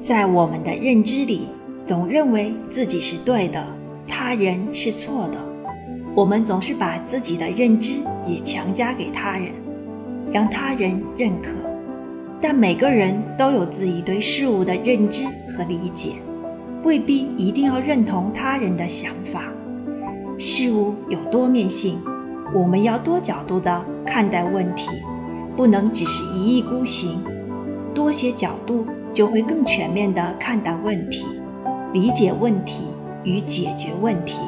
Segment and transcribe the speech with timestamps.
[0.00, 1.48] 在我们的认知里，
[1.84, 3.62] 总认为自己是对的，
[4.08, 5.38] 他人是错的。
[6.16, 9.52] 我们总是把自己的认知也强加给他人，
[10.32, 11.50] 让他人认可。
[12.40, 16.14] 但每个人都有自己对事物的认知和理解，
[16.82, 19.44] 未必一定要认同他人的想法。
[20.38, 21.98] 事物有多面性，
[22.54, 24.88] 我们要多角度的看待问题，
[25.54, 27.22] 不能只是一意孤行。
[27.92, 31.26] 多些角度，就会更全面的看待问题，
[31.92, 32.84] 理解问题
[33.24, 34.38] 与解决问题。